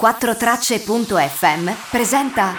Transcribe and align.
4Tracce.fm 0.00 1.70
presenta. 1.88 2.54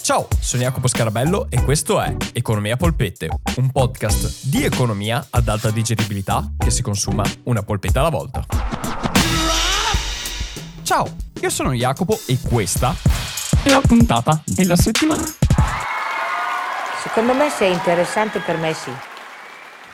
Ciao, 0.00 0.28
sono 0.40 0.62
Jacopo 0.62 0.88
Scarabello 0.88 1.48
e 1.50 1.62
questo 1.62 2.00
è 2.00 2.16
Economia 2.32 2.76
Polpette, 2.76 3.28
un 3.56 3.70
podcast 3.70 4.46
di 4.46 4.64
economia 4.64 5.26
ad 5.28 5.48
alta 5.48 5.70
digeribilità 5.70 6.52
che 6.56 6.70
si 6.70 6.80
consuma 6.80 7.22
una 7.44 7.62
polpetta 7.62 8.00
alla 8.00 8.08
volta. 8.08 8.46
Ciao, 10.82 11.16
io 11.38 11.50
sono 11.50 11.72
Jacopo 11.72 12.18
e 12.24 12.38
questa 12.40 12.96
è 13.62 13.68
la 13.68 13.82
puntata 13.82 14.40
della 14.46 14.76
settimana. 14.76 15.24
Secondo 17.02 17.34
me 17.34 17.50
sei 17.50 17.72
interessante 17.72 18.38
per 18.38 18.56
me 18.56 18.72
sì. 18.72 18.90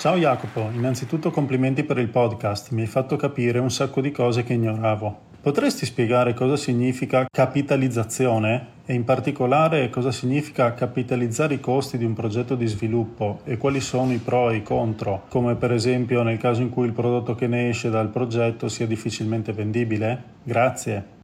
Ciao 0.02 0.16
Jacopo, 0.16 0.68
innanzitutto 0.72 1.30
complimenti 1.30 1.84
per 1.84 1.96
il 1.98 2.08
podcast, 2.08 2.72
mi 2.72 2.80
hai 2.80 2.88
fatto 2.88 3.14
capire 3.14 3.60
un 3.60 3.70
sacco 3.70 4.00
di 4.00 4.10
cose 4.10 4.42
che 4.42 4.54
ignoravo. 4.54 5.16
Potresti 5.40 5.86
spiegare 5.86 6.34
cosa 6.34 6.56
significa 6.56 7.24
capitalizzazione 7.30 8.66
e 8.84 8.94
in 8.94 9.04
particolare 9.04 9.90
cosa 9.90 10.10
significa 10.10 10.74
capitalizzare 10.74 11.54
i 11.54 11.60
costi 11.60 11.98
di 11.98 12.04
un 12.04 12.14
progetto 12.14 12.56
di 12.56 12.66
sviluppo 12.66 13.42
e 13.44 13.56
quali 13.58 13.80
sono 13.80 14.12
i 14.12 14.16
pro 14.16 14.50
e 14.50 14.56
i 14.56 14.62
contro, 14.64 15.26
come 15.28 15.54
per 15.54 15.70
esempio 15.70 16.24
nel 16.24 16.38
caso 16.38 16.62
in 16.62 16.70
cui 16.70 16.86
il 16.86 16.92
prodotto 16.92 17.36
che 17.36 17.46
ne 17.46 17.68
esce 17.68 17.88
dal 17.88 18.08
progetto 18.08 18.68
sia 18.68 18.88
difficilmente 18.88 19.52
vendibile? 19.52 20.20
Grazie. 20.42 21.20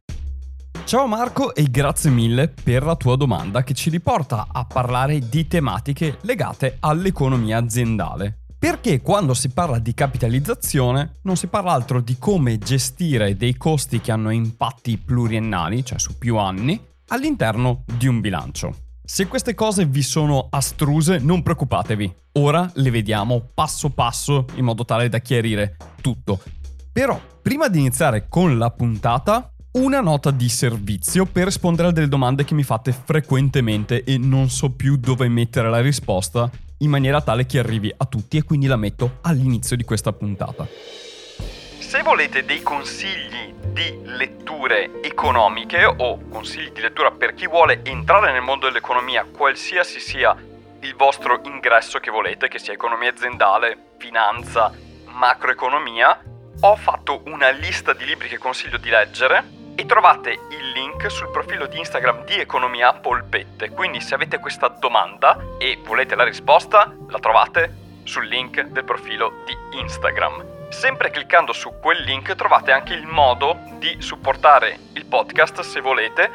Ciao 0.85 1.05
Marco 1.05 1.53
e 1.53 1.65
grazie 1.69 2.11
mille 2.11 2.47
per 2.47 2.83
la 2.83 2.95
tua 2.95 3.17
domanda 3.17 3.61
che 3.61 3.73
ci 3.73 3.89
riporta 3.89 4.47
a 4.49 4.63
parlare 4.63 5.19
di 5.19 5.47
tematiche 5.47 6.19
legate 6.21 6.77
all'economia 6.79 7.57
aziendale. 7.57 8.38
Perché 8.59 8.99
quando 9.01 9.33
si 9.33 9.51
parla 9.51 9.79
di 9.79 9.93
capitalizzazione 9.93 11.19
non 11.21 11.37
si 11.37 11.47
parla 11.47 11.71
altro 11.71 12.01
di 12.01 12.17
come 12.19 12.57
gestire 12.57 13.37
dei 13.37 13.55
costi 13.55 14.01
che 14.01 14.11
hanno 14.11 14.31
impatti 14.31 14.97
pluriennali, 14.97 15.85
cioè 15.85 15.97
su 15.97 16.17
più 16.17 16.35
anni, 16.35 16.77
all'interno 17.07 17.85
di 17.85 18.07
un 18.07 18.19
bilancio. 18.19 18.75
Se 19.01 19.27
queste 19.27 19.55
cose 19.55 19.85
vi 19.85 20.01
sono 20.01 20.47
astruse, 20.49 21.19
non 21.19 21.41
preoccupatevi. 21.41 22.13
Ora 22.33 22.69
le 22.73 22.91
vediamo 22.91 23.49
passo 23.53 23.91
passo 23.91 24.45
in 24.55 24.65
modo 24.65 24.83
tale 24.83 25.07
da 25.07 25.19
chiarire 25.19 25.77
tutto. 26.01 26.41
Però, 26.91 27.17
prima 27.41 27.69
di 27.69 27.79
iniziare 27.79 28.27
con 28.27 28.57
la 28.57 28.71
puntata, 28.71 29.53
una 29.71 30.01
nota 30.01 30.31
di 30.31 30.49
servizio 30.49 31.25
per 31.25 31.45
rispondere 31.45 31.87
a 31.87 31.91
delle 31.91 32.09
domande 32.09 32.43
che 32.43 32.55
mi 32.55 32.63
fate 32.63 32.91
frequentemente 32.91 34.03
e 34.03 34.17
non 34.17 34.49
so 34.49 34.71
più 34.71 34.97
dove 34.97 35.29
mettere 35.29 35.69
la 35.69 35.79
risposta 35.79 36.51
in 36.79 36.89
maniera 36.89 37.21
tale 37.21 37.45
che 37.45 37.59
arrivi 37.59 37.93
a 37.95 38.05
tutti 38.05 38.37
e 38.37 38.43
quindi 38.43 38.67
la 38.67 38.75
metto 38.75 39.17
all'inizio 39.21 39.75
di 39.75 39.83
questa 39.83 40.11
puntata. 40.13 40.67
Se 41.79 42.01
volete 42.03 42.45
dei 42.45 42.61
consigli 42.61 43.53
di 43.71 43.99
letture 44.03 45.01
economiche 45.01 45.85
o 45.85 46.19
consigli 46.29 46.71
di 46.71 46.81
lettura 46.81 47.11
per 47.11 47.33
chi 47.33 47.47
vuole 47.47 47.81
entrare 47.83 48.31
nel 48.31 48.41
mondo 48.41 48.67
dell'economia, 48.67 49.25
qualsiasi 49.25 49.99
sia 49.99 50.35
il 50.81 50.95
vostro 50.95 51.41
ingresso 51.43 51.99
che 51.99 52.11
volete, 52.11 52.47
che 52.47 52.59
sia 52.59 52.73
economia 52.73 53.09
aziendale, 53.09 53.93
finanza, 53.97 54.71
macroeconomia, 55.05 56.23
ho 56.61 56.75
fatto 56.75 57.21
una 57.25 57.49
lista 57.49 57.93
di 57.93 58.05
libri 58.05 58.27
che 58.27 58.37
consiglio 58.37 58.77
di 58.77 58.89
leggere 58.89 59.57
e 59.79 59.85
trovate 59.85 60.31
il 60.31 60.71
link 60.71 61.09
sul 61.09 61.31
profilo 61.31 61.65
di 61.65 61.79
Instagram 61.79 62.25
di 62.25 62.33
Economia 62.33 62.91
Polpette. 62.91 63.69
Quindi 63.69 64.01
se 64.01 64.13
avete 64.13 64.37
questa 64.37 64.67
domanda 64.67 65.55
e 65.57 65.79
volete 65.85 66.15
la 66.15 66.25
risposta, 66.25 66.93
la 67.07 67.19
trovate 67.19 68.01
sul 68.03 68.27
link 68.27 68.61
del 68.61 68.83
profilo 68.83 69.35
di 69.45 69.79
Instagram. 69.79 70.67
Sempre 70.67 71.11
cliccando 71.11 71.53
su 71.53 71.79
quel 71.79 72.01
link 72.01 72.35
trovate 72.35 72.73
anche 72.73 72.93
il 72.93 73.05
modo 73.05 73.57
di 73.77 74.01
supportare 74.01 74.77
il 74.95 75.05
podcast 75.05 75.61
se 75.61 75.79
volete 75.79 76.29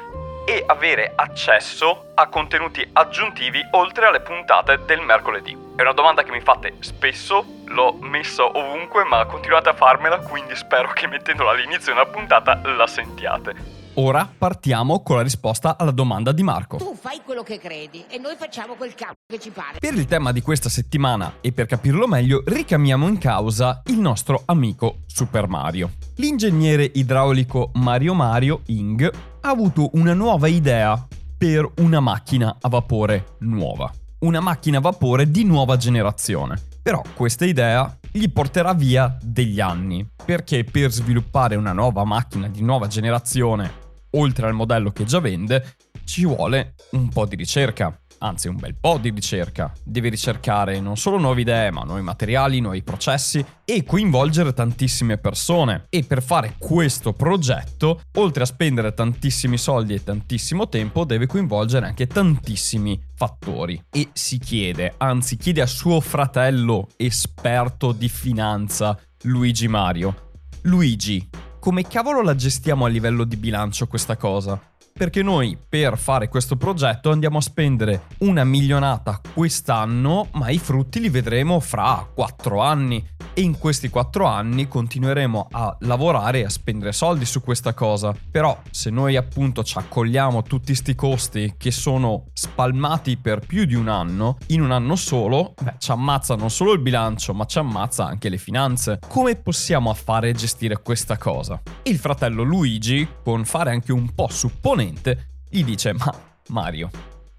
e 0.47 0.65
avere 0.67 1.13
accesso 1.15 2.13
a 2.15 2.27
contenuti 2.29 2.89
aggiuntivi 2.95 3.61
oltre 3.73 4.07
alle 4.07 4.21
puntate 4.21 4.87
del 4.87 5.03
mercoledì. 5.03 5.64
È 5.77 5.81
una 5.83 5.93
domanda 5.93 6.23
che 6.23 6.31
mi 6.31 6.41
fate 6.41 6.77
spesso, 6.79 7.45
l'ho 7.65 7.99
messa 8.01 8.45
ovunque, 8.45 9.03
ma 9.03 9.27
continuate 9.27 9.71
a 9.71 9.75
farmela, 9.75 10.19
quindi 10.19 10.55
spero 10.55 10.93
che 10.93 11.09
mettendola 11.09 11.51
all'inizio 11.51 11.93
di 11.93 11.99
una 11.99 12.09
puntata 12.09 12.61
la 12.77 12.87
sentiate. 12.87 13.83
Ora 13.95 14.29
partiamo 14.39 15.03
con 15.03 15.17
la 15.17 15.23
risposta 15.23 15.77
alla 15.77 15.91
domanda 15.91 16.31
di 16.31 16.45
Marco. 16.45 16.77
Tu 16.77 16.95
fai 16.95 17.23
quello 17.25 17.43
che 17.43 17.59
credi 17.59 18.05
e 18.09 18.19
noi 18.19 18.37
facciamo 18.37 18.75
quel 18.75 18.95
cazzo 18.95 19.15
che 19.27 19.41
ci 19.41 19.51
pare. 19.51 19.81
Per 19.81 19.95
il 19.95 20.07
tema 20.07 20.31
di 20.31 20.43
questa 20.43 20.69
settimana 20.69 21.39
e 21.41 21.51
per 21.51 21.67
capirlo 21.67 22.07
meglio, 22.07 22.45
richiamiamo 22.47 23.09
in 23.09 23.19
causa 23.19 23.83
il 23.87 23.99
nostro 23.99 24.43
amico 24.45 24.99
Super 25.07 25.49
Mario. 25.49 25.95
L'ingegnere 26.19 26.89
idraulico 26.95 27.73
Mario 27.75 28.15
Mario 28.15 28.61
Ing 28.67 29.13
ha 29.41 29.49
avuto 29.49 29.91
una 29.95 30.15
nuova 30.15 30.47
idea 30.47 31.05
per 31.37 31.69
una 31.79 31.99
macchina 31.99 32.59
a 32.61 32.69
vapore 32.69 33.35
nuova. 33.41 33.93
Una 34.25 34.41
macchina 34.41 34.79
a 34.79 34.81
vapore 34.81 35.31
di 35.31 35.45
nuova 35.45 35.77
generazione. 35.77 36.59
Però 36.83 37.03
questa 37.15 37.45
idea 37.45 37.95
gli 38.11 38.31
porterà 38.31 38.73
via 38.73 39.19
degli 39.21 39.61
anni, 39.61 40.09
perché 40.25 40.65
per 40.65 40.91
sviluppare 40.91 41.57
una 41.57 41.75
nuova 41.75 42.05
macchina 42.05 42.49
di 42.49 42.63
nuova 42.63 42.87
generazione, 42.87 43.71
oltre 44.13 44.47
al 44.47 44.55
modello 44.55 44.93
che 44.93 45.05
già 45.05 45.21
vende, 45.21 45.77
ci 46.05 46.25
vuole 46.25 46.75
un 46.93 47.11
po' 47.11 47.27
di 47.27 47.37
ricerca 47.37 47.95
anzi 48.25 48.49
un 48.49 48.57
bel 48.57 48.75
po' 48.75 48.99
di 48.99 49.11
ricerca. 49.11 49.73
Devi 49.85 50.09
ricercare 50.09 50.81
non 50.81 50.97
solo 50.97 51.19
nuove 51.19 51.43
idee, 51.43 51.71
ma 51.71 51.83
nuovi 51.83 52.01
materiali, 52.01 52.61
nuovi 52.61 52.83
processi 52.83 53.45
e 53.65 53.85
coinvolgere 53.85 54.55
tantissime 54.55 55.19
persone. 55.19 55.87
E 55.91 56.05
per 56.05 56.23
fare 56.23 56.57
questo 56.59 57.13
progetto, 57.13 58.01
oltre 58.15 58.43
a 58.43 58.47
spendere 58.47 58.95
tantissimi 58.95 59.59
soldi 59.59 59.95
e 59.95 60.03
tantissimo 60.03 60.69
tempo, 60.69 61.05
deve 61.05 61.27
coinvolgere 61.27 61.87
anche 61.87 62.07
tantissimi 62.07 63.01
fattori. 63.15 63.81
E 63.91 64.09
si 64.15 64.39
chiede, 64.39 64.95
anzi 64.97 65.37
chiede 65.37 65.61
a 65.61 65.67
suo 65.67 66.01
fratello 66.01 66.89
esperto 66.97 67.93
di 67.93 68.09
finanza, 68.09 68.99
Luigi 69.23 69.69
Mario. 69.69 70.33
Luigi, 70.63 71.29
come 71.61 71.83
cavolo 71.83 72.23
la 72.23 72.35
gestiamo 72.35 72.87
a 72.87 72.89
livello 72.89 73.25
di 73.25 73.37
bilancio 73.37 73.87
questa 73.87 74.17
cosa? 74.17 74.61
Perché 74.97 75.25
noi 75.25 75.59
per 75.69 75.99
fare 75.99 76.29
questo 76.29 76.57
progetto 76.57 77.11
andiamo 77.11 77.39
a 77.39 77.41
spendere 77.41 78.03
una 78.19 78.45
milionata 78.45 79.21
quest'anno, 79.35 80.29
ma 80.35 80.51
i 80.51 80.59
frutti 80.59 81.01
li 81.01 81.09
vedremo 81.09 81.59
fra 81.59 82.09
quattro 82.15 82.61
anni 82.61 83.05
e 83.35 83.43
in 83.43 83.59
questi 83.59 83.89
quattro 83.89 84.27
anni 84.27 84.69
continueremo 84.69 85.49
a 85.51 85.77
lavorare 85.81 86.41
e 86.41 86.45
a 86.45 86.49
spendere 86.49 86.93
soldi 86.93 87.25
su 87.25 87.43
questa 87.43 87.75
cosa. 87.75 88.15
Però 88.31 88.57
se 88.71 88.91
noi 88.91 89.17
appunto 89.17 89.63
ci 89.65 89.77
accogliamo 89.77 90.43
tutti 90.43 90.67
questi 90.67 90.95
costi 90.95 91.55
che 91.59 91.71
sono 91.71 92.27
spalmati 92.33 93.17
per 93.17 93.41
più 93.41 93.65
di 93.65 93.75
un 93.75 93.89
anno, 93.89 94.39
in 94.49 94.63
un 94.63 94.71
anno 94.71 94.95
solo, 94.95 95.55
beh, 95.61 95.75
ci 95.79 95.91
ammazza 95.91 96.37
non 96.37 96.51
solo 96.51 96.73
il 96.73 96.81
bilancio, 96.81 97.35
ma 97.35 97.45
ci 97.45 97.59
ammazza 97.59 98.07
anche 98.07 98.29
le 98.29 98.39
finanze. 98.39 99.01
Come 99.07 99.37
possiamo 99.37 99.93
fare 99.95 100.31
e 100.31 100.33
gestire 100.33 100.81
questa 100.81 101.19
cosa? 101.19 101.61
Il 101.83 101.99
fratello 101.99 102.43
Luigi, 102.43 103.07
con 103.23 103.45
fare 103.45 103.71
anche 103.71 103.93
un 103.93 104.15
po' 104.15 104.29
supponente, 104.31 105.43
gli 105.49 105.65
dice 105.65 105.93
ma 105.93 106.13
Mario, 106.49 106.91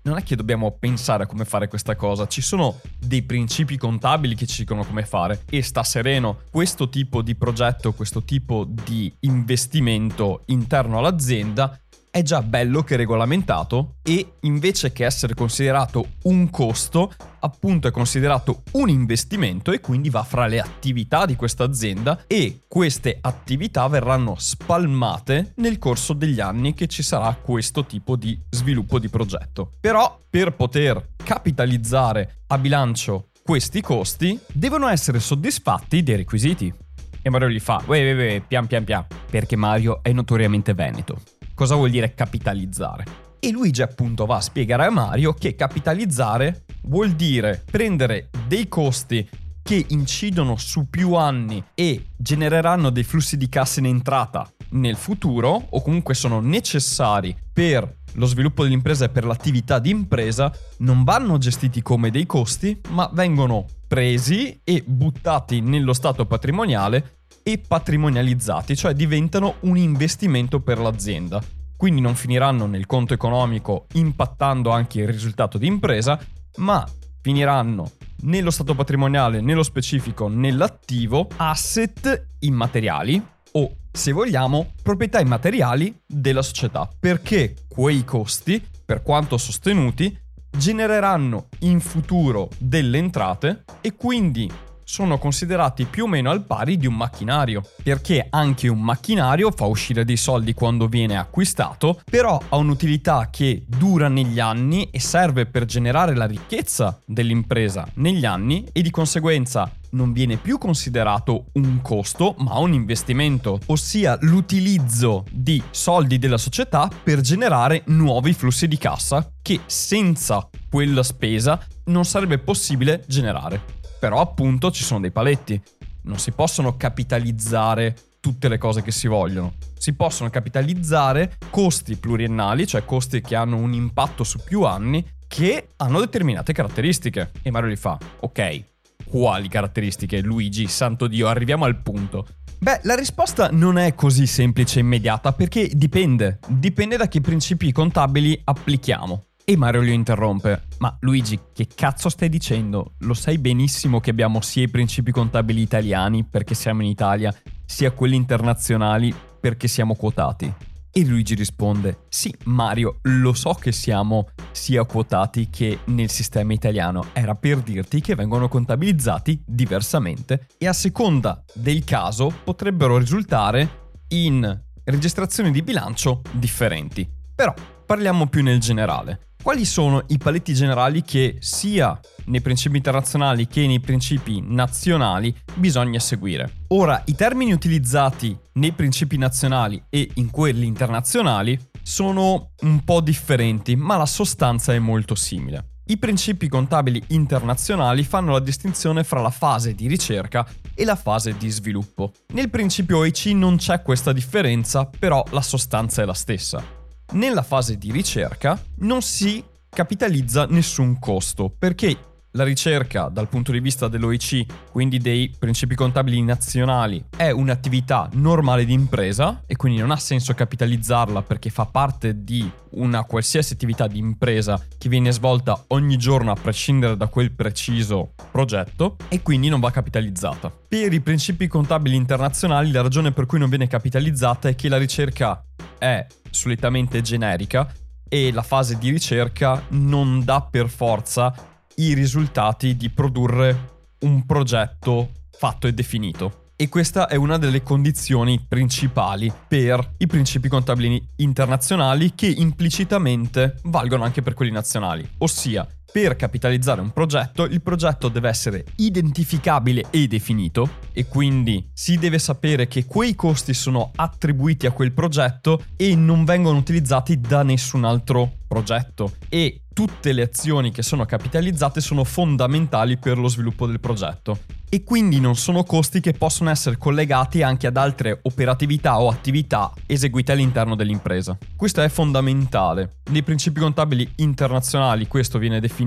non 0.06 0.18
è 0.18 0.24
che 0.24 0.36
dobbiamo 0.36 0.72
pensare 0.72 1.24
a 1.24 1.26
come 1.26 1.46
fare 1.46 1.68
questa 1.68 1.96
cosa, 1.96 2.28
ci 2.28 2.42
sono 2.42 2.80
dei 3.00 3.24
principi 3.24 3.78
contabili 3.78 4.36
che 4.36 4.46
ci 4.46 4.62
dicono 4.62 4.84
come 4.84 5.06
fare 5.06 5.44
e 5.50 5.62
sta 5.62 5.84
sereno, 5.84 6.42
questo 6.52 6.90
tipo 6.90 7.22
di 7.22 7.36
progetto, 7.36 7.94
questo 7.94 8.24
tipo 8.24 8.66
di 8.68 9.14
investimento 9.22 10.44
interno 10.48 11.00
all'azienda 11.00 11.80
è 12.16 12.22
già 12.22 12.42
bello 12.42 12.81
che 12.81 12.96
regolamentato 12.96 13.96
e 14.02 14.36
invece 14.44 14.94
che 14.94 15.03
essere 15.03 15.34
considerato 15.34 16.12
un 16.24 16.50
costo, 16.50 17.14
appunto 17.42 17.90
è 17.90 17.92
considerato 17.92 18.64
un 18.72 18.88
investimento 18.88 19.74
e 19.74 19.81
quindi 19.81 20.09
va 20.09 20.24
fra 20.24 20.48
le 20.48 20.62
attività 20.62 21.25
di 21.25 21.36
questa 21.36 21.66
azienda 21.66 22.24
e 22.25 22.62
queste 22.70 23.18
attività 23.20 23.86
verranno 23.90 24.36
spalmate 24.38 25.51
nel 25.56 25.78
corso 25.78 26.13
degli 26.13 26.39
anni 26.39 26.74
che 26.74 26.88
ci 26.88 27.04
sarà 27.04 27.36
questo 27.36 27.84
tipo 27.84 28.16
di 28.16 28.39
sviluppo 28.50 28.98
di 28.98 29.10
progetto. 29.10 29.72
Però 29.81 30.18
per 30.30 30.54
poter 30.54 31.16
capitalizzare 31.22 32.44
a 32.48 32.57
bilancio 32.57 33.31
questi 33.44 33.81
costi 33.81 34.39
devono 34.54 34.88
essere 34.88 35.19
soddisfatti 35.19 36.01
dei 36.01 36.16
requisiti. 36.16 36.74
E 37.22 37.30
Mario 37.30 37.50
gli 37.50 37.60
fa, 37.60 37.84
uè, 37.86 38.13
uè, 38.13 38.16
uè, 38.16 38.42
pian 38.48 38.68
pian 38.68 38.86
pian, 38.86 39.06
perché 39.30 39.57
Mario 39.57 40.01
è 40.01 40.13
notoriamente 40.13 40.74
veneto 40.74 41.19
cosa 41.56 41.75
vuol 41.75 41.90
dire 41.90 42.13
capitalizzare. 42.13 43.24
E 43.40 43.52
Luigi 43.52 43.81
appunto 43.81 44.25
va 44.25 44.36
a 44.36 44.42
spiegare 44.42 44.86
a 44.86 44.92
Mario 44.92 45.34
che 45.34 45.56
capitalizzare 45.56 46.66
vuol 46.84 47.12
dire 47.12 47.63
prendere 47.69 48.30
dei 48.48 48.68
costi 48.68 49.28
che 49.63 49.84
incidono 49.90 50.57
su 50.57 50.90
più 50.90 51.16
anni 51.16 51.63
e 51.74 52.10
genereranno 52.16 52.92
dei 52.92 53.04
flussi 53.04 53.36
di 53.36 53.50
cassa 53.50 53.80
in 53.80 53.88
entrata 53.88 54.48
nel 54.72 54.96
futuro 54.96 55.68
o 55.69 55.81
comunque 55.81 56.13
sono 56.13 56.40
necessari 56.40 57.36
per 57.52 58.04
lo 58.13 58.25
sviluppo 58.28 58.63
dell'impresa 58.63 59.06
e 59.06 59.10
per 59.10 59.25
l'attività 59.25 59.80
di 59.80 59.90
impresa 59.90 60.51
non 60.80 61.04
vanno 61.04 61.38
gestiti 61.38 61.81
come 61.81 62.12
dei 62.12 62.25
costi 62.28 62.80
ma 62.90 63.10
vengono 63.12 63.66
presi 63.88 64.60
e 64.63 64.84
buttati 64.86 65.62
nello 65.62 65.94
stato 65.94 66.25
patrimoniale 66.25 67.14
e 67.47 67.59
patrimonializzati, 67.59 68.75
cioè 68.75 68.95
diventano 68.95 69.57
un 69.62 69.77
investimento 69.77 70.62
per 70.62 70.80
l'azienda. 70.80 71.39
Quindi 71.77 72.01
non 72.01 72.15
finiranno 72.15 72.65
nel 72.65 72.88
conto 72.88 73.13
economico 73.13 73.86
impattando 73.94 74.71
anche 74.71 75.01
il 75.01 75.07
risultato 75.07 75.59
di 75.59 75.68
impresa, 75.68 76.19
ma 76.57 76.83
finiranno 77.21 77.92
nello 78.21 78.50
stato 78.50 78.74
patrimoniale, 78.74 79.42
nello 79.42 79.62
specifico 79.62 80.27
nell'attivo, 80.27 81.27
asset 81.36 82.30
immateriali 82.39 83.24
o, 83.51 83.75
se 83.91 84.12
vogliamo, 84.12 84.71
proprietà 84.81 85.19
immateriali 85.19 86.01
della 86.03 86.41
società, 86.41 86.89
perché 87.00 87.53
quei 87.68 88.03
costi, 88.03 88.59
per 88.83 89.03
quanto 89.03 89.38
sostenuti, 89.38 90.18
genereranno 90.57 91.50
in 91.59 91.80
futuro 91.80 92.50
delle 92.57 92.98
entrate 92.98 93.65
e 93.81 93.95
quindi 93.95 94.51
sono 94.86 95.18
considerati 95.18 95.86
più 95.86 96.06
o 96.06 96.08
meno 96.08 96.30
al 96.30 96.46
pari 96.46 96.78
di 96.78 96.88
un 96.88 96.96
macchinario, 96.96 97.62
perché 97.84 98.28
anche 98.30 98.70
un 98.70 98.80
macchinario 98.80 99.52
fa 99.52 99.66
uscire 99.66 100.06
dei 100.06 100.16
soldi 100.16 100.54
quando 100.54 100.88
viene 100.88 101.18
acquistato, 101.18 102.00
però 102.10 102.40
ha 102.48 102.56
un'utilità 102.56 103.30
che 103.30 103.66
dura 103.68 104.08
negli 104.08 104.40
anni 104.40 104.90
e 104.92 105.00
serve 105.00 105.48
per 105.48 105.66
generare 105.66 106.16
la 106.16 106.26
ricchezza 106.26 107.02
dell'impresa 107.06 107.86
negli 107.96 108.26
anni 108.26 108.66
e 108.72 108.82
di 108.82 108.92
conseguenza 108.92 109.70
non 109.96 110.12
viene 110.12 110.38
più 110.38 110.58
considerato 110.58 111.46
un 111.54 111.82
costo 111.82 112.36
ma 112.40 112.60
un 112.60 112.74
investimento, 112.74 113.60
ossia 113.68 114.18
l'utilizzo 114.22 115.26
di 115.32 115.62
soldi 115.72 116.20
della 116.20 116.38
società 116.38 116.90
per 117.04 117.22
generare 117.22 117.84
nuovi 117.88 118.34
flussi 118.34 118.68
di 118.68 118.78
cassa 118.78 119.32
che 119.42 119.62
senza 119.66 120.48
quella 120.70 121.04
spesa 121.04 121.60
non 121.86 122.06
sarebbe 122.06 122.38
possibile 122.38 123.04
generare. 123.08 123.84
Però 124.06 124.22
appunto 124.22 124.69
ci 124.69 124.84
sono 124.84 125.00
dei 125.00 125.10
paletti. 125.10 125.60
Non 126.04 126.19
si 126.19 126.30
possono 126.31 126.78
capitalizzare 126.78 127.96
tutte 128.19 128.48
le 128.48 128.60
cose 128.60 128.84
che 128.84 128.92
si 128.92 129.07
vogliono. 129.07 129.54
Si 129.80 129.94
possono 129.94 130.30
capitalizzare 130.30 131.38
costi 131.50 131.96
pluriennali, 131.96 132.68
cioè 132.68 132.86
costi 132.86 133.19
che 133.22 133.36
hanno 133.36 133.56
un 133.56 133.74
impatto 133.74 134.24
su 134.24 134.38
più 134.44 134.62
anni, 134.62 135.04
che 135.25 135.69
hanno 135.78 136.00
determinate 136.00 136.54
caratteristiche. 136.54 137.31
E 137.42 137.50
Mario 137.50 137.69
li 137.69 137.75
fa, 137.75 137.98
ok, 138.19 138.63
quali 139.06 139.48
caratteristiche? 139.48 140.22
Luigi, 140.22 140.68
santo 140.68 141.08
Dio, 141.08 141.28
arriviamo 141.28 141.66
al 141.66 141.81
punto. 141.81 142.28
Beh, 142.60 142.81
la 142.84 142.94
risposta 142.94 143.50
non 143.51 143.80
è 143.80 143.96
così 143.96 144.28
semplice 144.28 144.78
e 144.78 144.81
immediata 144.84 145.34
perché 145.34 145.68
dipende. 145.74 146.38
Dipende 146.48 146.98
da 146.98 147.08
che 147.08 147.22
principi 147.22 147.72
contabili 147.72 148.40
applichiamo. 148.44 149.30
E 149.47 149.56
Mario 149.57 149.83
lo 149.83 149.92
interrompe. 149.92 150.63
Ma 150.80 150.97
Luigi, 151.01 151.39
che 151.53 151.68
cazzo 151.68 152.09
stai 152.09 152.30
dicendo? 152.30 152.94
Lo 153.01 153.13
sai 153.13 153.38
benissimo 153.38 154.00
che 154.00 154.09
abbiamo 154.09 154.42
sia 154.42 154.63
i 154.63 154.69
principi 154.69 155.12
contabili 155.12 155.62
italiani 155.62 156.24
perché 156.24 156.56
siamo 156.56 156.81
in 156.81 156.88
Italia, 156.88 157.31
sia 157.63 157.92
quelli 157.92 158.15
internazionali 158.15 159.13
perché 159.39 159.68
siamo 159.68 159.94
quotati. 159.94 160.51
E 160.89 161.06
Luigi 161.06 161.36
risponde: 161.36 162.06
Sì, 162.09 162.33
Mario, 162.45 162.97
lo 163.03 163.33
so 163.33 163.53
che 163.53 163.71
siamo 163.71 164.30
sia 164.50 164.83
quotati 164.83 165.48
che 165.51 165.81
nel 165.86 166.09
sistema 166.09 166.51
italiano. 166.53 167.09
Era 167.13 167.36
per 167.36 167.59
dirti 167.59 168.01
che 168.01 168.15
vengono 168.15 168.48
contabilizzati 168.48 169.44
diversamente 169.45 170.48
e 170.57 170.68
a 170.68 170.74
seconda 170.74 171.44
del 171.53 171.83
caso 171.83 172.33
potrebbero 172.44 172.98
risultare 172.98 173.91
in 174.07 174.59
registrazioni 174.86 175.51
di 175.51 175.62
bilancio 175.62 176.21
differenti. 176.31 177.07
Però 177.36 177.53
parliamo 177.86 178.25
più 178.25 178.41
nel 178.41 178.59
generale 178.59 179.19
quali 179.45 179.63
sono 179.63 180.03
i 180.07 180.18
paletti 180.18 180.56
generali 180.56 181.03
che 181.03 181.38
sia 181.39 182.00
nei 182.25 182.42
principi 182.42 182.77
internazionali 182.77 183.45
che 183.45 183.68
nei 183.68 183.80
principi 183.80 184.42
nazionali 184.44 185.31
bisogna 185.53 186.00
seguire. 186.00 186.63
Ora, 186.69 187.00
i 187.06 187.13
termini 187.13 187.53
utilizzati 187.53 188.36
nei 188.53 188.71
principi 188.71 189.18
nazionali 189.18 189.83
e 189.88 190.09
in 190.15 190.31
quelli 190.31 190.65
internazionali 190.65 191.59
sono 191.83 192.53
un 192.62 192.83
po' 192.83 193.01
differenti, 193.01 193.75
ma 193.75 193.97
la 193.97 194.07
sostanza 194.07 194.74
è 194.74 194.80
molto 194.80 195.13
simile. 195.13 195.74
I 195.86 196.00
principi 196.00 196.48
contabili 196.48 197.03
internazionali 197.09 198.03
fanno 198.03 198.31
la 198.31 198.39
distinzione 198.39 199.03
fra 199.03 199.21
la 199.21 199.30
fase 199.30 199.75
di 199.75 199.86
ricerca 199.88 200.44
e 200.74 200.83
la 200.86 200.95
fase 200.95 201.38
di 201.38 201.51
sviluppo. 201.51 202.13
Nel 202.33 202.50
principio 202.50 202.98
OIC 202.98 203.25
non 203.27 203.57
c'è 203.57 203.83
questa 203.83 204.12
differenza, 204.12 204.89
però 204.98 205.24
la 205.30 205.41
sostanza 205.41 206.01
è 206.01 206.06
la 206.06 206.13
stessa. 206.13 206.75
Nella 207.13 207.44
fase 207.44 207.78
di 207.78 207.92
ricerca 207.92 208.60
non 208.80 209.02
si 209.02 209.44
capitalizza 209.69 210.46
nessun 210.46 211.00
costo 211.00 211.50
perché 211.50 212.14
la 212.36 212.44
ricerca 212.44 213.08
dal 213.10 213.28
punto 213.28 213.52
di 213.52 213.60
vista 213.60 213.88
dell'OIC, 213.88 214.46
quindi 214.72 215.00
dei 215.00 215.34
principi 215.38 215.76
contabili 215.76 216.22
nazionali, 216.22 217.04
è 217.16 217.32
un'attività 217.32 218.10
normale 218.14 218.66
di 218.66 218.74
impresa 218.74 219.42
e 219.46 219.56
quindi 219.56 219.80
non 219.80 219.92
ha 219.92 219.98
senso 219.98 220.34
capitalizzarla 220.34 221.22
perché 221.22 221.50
fa 221.50 221.66
parte 221.66 222.24
di 222.24 222.50
una 222.72 223.06
qualsiasi 223.06 223.54
attività 223.54 223.88
di 223.88 224.00
impresa 224.00 224.62
che 224.78 224.90
viene 224.90 225.12
svolta 225.12 225.64
ogni 225.68 225.98
giorno 225.98 226.32
a 226.32 226.36
prescindere 226.36 226.98
da 226.98 227.08
quel 227.08 227.32
preciso 227.32 228.14
progetto 228.32 228.98
e 229.08 229.22
quindi 229.22 229.48
non 229.48 229.62
va 229.62 229.72
capitalizzata. 229.72 230.52
Per 230.68 230.92
i 230.92 231.00
principi 231.00 231.48
contabili 231.48 231.96
internazionali 231.96 232.72
la 232.72 232.82
ragione 232.82 233.14
per 233.14 233.26
cui 233.26 233.40
non 233.40 233.48
viene 233.48 233.68
capitalizzata 233.68 234.50
è 234.50 234.56
che 234.56 234.68
la 234.68 234.78
ricerca 234.78 235.42
è 235.78 236.06
solitamente 236.30 237.02
generica 237.02 237.72
e 238.10 238.32
la 238.34 238.44
fase 238.44 238.78
di 238.78 238.90
ricerca 238.90 239.64
non 239.70 240.24
dà 240.24 240.42
per 240.42 240.68
forza 240.68 241.54
i 241.75 241.94
risultati 241.94 242.75
di 242.77 242.89
produrre 242.89 243.74
un 244.00 244.25
progetto 244.25 245.12
fatto 245.31 245.68
e 245.68 245.74
definito. 245.74 246.44
E 246.57 246.69
questa 246.69 247.07
è 247.07 247.16
una 247.16 247.38
delle 247.38 247.63
condizioni 247.63 248.39
principali 248.48 249.31
per 249.48 249.95
i 249.98 250.07
principi 250.07 250.48
contabili 250.48 251.06
internazionali 251.18 252.16
che 252.16 252.27
implicitamente 252.27 253.60
valgono 253.63 254.06
anche 254.06 254.22
per 254.22 254.33
quelli 254.33 254.51
nazionali, 254.51 255.06
ossia 255.18 255.68
per 255.95 256.18
capitalizzare 256.18 256.81
un 256.81 256.92
progetto 256.92 257.45
il 257.45 257.62
progetto 257.62 258.09
deve 258.09 258.27
essere 258.27 258.65
identificabile 258.75 259.86
e 259.92 260.07
definito 260.07 260.71
e 260.92 261.06
quindi 261.06 261.69
si 261.71 261.97
deve 261.97 262.19
sapere 262.19 262.68
che 262.68 262.83
quei 262.83 263.15
costi 263.15 263.53
sono 263.53 263.92
attribuiti 263.95 264.65
a 264.65 264.71
quel 264.71 264.92
progetto 264.92 265.63
e 265.77 265.95
non 265.95 266.25
vengono 266.25 266.57
utilizzati 266.57 267.21
da 267.21 267.44
nessun 267.44 267.86
altro 267.86 268.39
progetto 268.45 269.13
e 269.30 269.62
tutte 269.71 270.12
le 270.12 270.24
azioni 270.24 270.71
che 270.71 270.83
sono 270.83 271.06
capitalizzate 271.06 271.80
sono 271.80 272.03
fondamentali 272.03 272.98
per 272.98 273.18
lo 273.18 273.30
sviluppo 273.30 273.65
del 273.65 273.80
progetto 273.80 274.39
e 274.69 274.83
quindi 274.83 275.19
non 275.19 275.36
sono 275.36 275.63
costi 275.63 276.01
che 276.01 276.13
possono 276.13 276.50
essere 276.50 276.77
collegati 276.77 277.41
anche 277.41 277.68
ad 277.68 277.77
altre 277.77 278.19
operatività 278.24 279.00
o 279.00 279.09
attività 279.09 279.71
eseguite 279.86 280.33
all'interno 280.33 280.75
dell'impresa. 280.75 281.38
Questo 281.55 281.81
è 281.81 281.88
fondamentale. 281.88 282.98
Nei 283.12 283.24
principi 283.24 283.60
contabili 283.60 284.10
internazionali 284.17 285.08
questo 285.08 285.38
viene 285.38 285.60
definito 285.60 285.85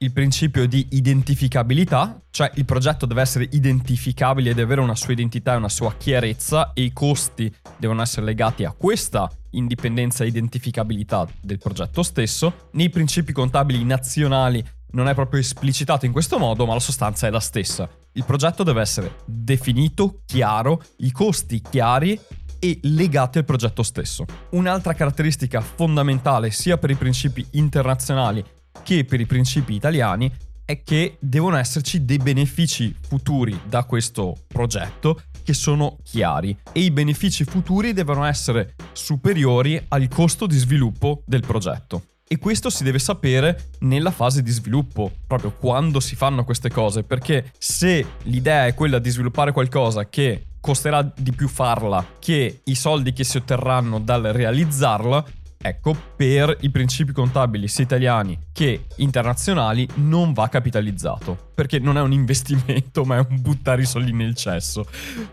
il 0.00 0.12
principio 0.12 0.66
di 0.66 0.86
identificabilità, 0.90 2.20
cioè 2.30 2.50
il 2.54 2.64
progetto 2.64 3.04
deve 3.04 3.20
essere 3.20 3.48
identificabile 3.50 4.50
e 4.50 4.54
deve 4.54 4.62
avere 4.62 4.80
una 4.80 4.94
sua 4.94 5.12
identità 5.12 5.54
e 5.54 5.56
una 5.56 5.68
sua 5.68 5.94
chiarezza 5.96 6.72
e 6.72 6.82
i 6.82 6.92
costi 6.92 7.52
devono 7.76 8.02
essere 8.02 8.24
legati 8.26 8.64
a 8.64 8.72
questa 8.72 9.30
indipendenza 9.50 10.22
e 10.22 10.28
identificabilità 10.28 11.26
del 11.40 11.58
progetto 11.58 12.02
stesso. 12.02 12.68
Nei 12.72 12.90
principi 12.90 13.32
contabili 13.32 13.84
nazionali 13.84 14.64
non 14.90 15.08
è 15.08 15.14
proprio 15.14 15.40
esplicitato 15.40 16.06
in 16.06 16.12
questo 16.12 16.38
modo, 16.38 16.64
ma 16.64 16.74
la 16.74 16.80
sostanza 16.80 17.26
è 17.26 17.30
la 17.30 17.40
stessa. 17.40 17.88
Il 18.12 18.24
progetto 18.24 18.62
deve 18.62 18.80
essere 18.80 19.16
definito, 19.24 20.20
chiaro, 20.26 20.82
i 20.98 21.10
costi 21.10 21.60
chiari 21.60 22.18
e 22.60 22.78
legati 22.82 23.38
al 23.38 23.44
progetto 23.44 23.82
stesso. 23.82 24.24
Un'altra 24.50 24.94
caratteristica 24.94 25.60
fondamentale 25.60 26.50
sia 26.50 26.78
per 26.78 26.90
i 26.90 26.96
principi 26.96 27.46
internazionali 27.52 28.44
che 28.82 29.04
per 29.04 29.20
i 29.20 29.26
principi 29.26 29.74
italiani 29.74 30.30
è 30.64 30.82
che 30.82 31.16
devono 31.18 31.56
esserci 31.56 32.04
dei 32.04 32.18
benefici 32.18 32.94
futuri 33.00 33.58
da 33.66 33.84
questo 33.84 34.36
progetto 34.46 35.22
che 35.42 35.54
sono 35.54 35.96
chiari 36.02 36.54
e 36.72 36.80
i 36.80 36.90
benefici 36.90 37.44
futuri 37.44 37.94
devono 37.94 38.24
essere 38.24 38.74
superiori 38.92 39.82
al 39.88 40.06
costo 40.08 40.46
di 40.46 40.58
sviluppo 40.58 41.22
del 41.24 41.40
progetto. 41.40 42.02
E 42.28 42.36
questo 42.36 42.68
si 42.68 42.84
deve 42.84 42.98
sapere 42.98 43.70
nella 43.78 44.10
fase 44.10 44.42
di 44.42 44.50
sviluppo, 44.50 45.10
proprio 45.26 45.52
quando 45.52 46.00
si 46.00 46.14
fanno 46.14 46.44
queste 46.44 46.68
cose, 46.68 47.02
perché 47.02 47.52
se 47.56 48.04
l'idea 48.24 48.66
è 48.66 48.74
quella 48.74 48.98
di 48.98 49.08
sviluppare 49.08 49.52
qualcosa 49.52 50.06
che 50.10 50.48
costerà 50.60 51.00
di 51.16 51.32
più 51.32 51.48
farla 51.48 52.04
che 52.18 52.60
i 52.64 52.74
soldi 52.74 53.14
che 53.14 53.24
si 53.24 53.38
otterranno 53.38 53.98
dal 54.00 54.24
realizzarla, 54.24 55.24
Ecco, 55.60 55.96
per 56.14 56.56
i 56.60 56.70
principi 56.70 57.12
contabili 57.12 57.66
sia 57.66 57.82
italiani 57.82 58.38
che 58.52 58.86
internazionali 58.96 59.88
non 59.96 60.32
va 60.32 60.48
capitalizzato, 60.48 61.36
perché 61.52 61.80
non 61.80 61.98
è 61.98 62.00
un 62.00 62.12
investimento 62.12 63.02
ma 63.06 63.16
è 63.16 63.26
un 63.28 63.40
buttare 63.40 63.82
i 63.82 63.86
soldi 63.86 64.12
nel 64.12 64.36
cesso. 64.36 64.86